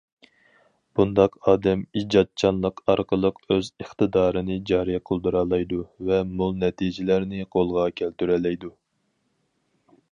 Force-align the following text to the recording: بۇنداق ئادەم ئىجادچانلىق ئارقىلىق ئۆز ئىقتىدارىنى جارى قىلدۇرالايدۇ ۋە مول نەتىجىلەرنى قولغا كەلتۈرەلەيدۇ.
بۇنداق 0.99 1.35
ئادەم 1.51 1.83
ئىجادچانلىق 1.99 2.81
ئارقىلىق 2.93 3.43
ئۆز 3.49 3.69
ئىقتىدارىنى 3.85 4.57
جارى 4.71 4.97
قىلدۇرالايدۇ 5.11 5.83
ۋە 6.09 6.19
مول 6.41 6.57
نەتىجىلەرنى 6.65 7.47
قولغا 7.57 7.87
كەلتۈرەلەيدۇ. 8.01 8.75